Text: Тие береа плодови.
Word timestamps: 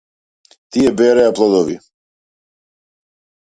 Тие 0.71 0.89
береа 1.03 1.27
плодови. 1.41 1.77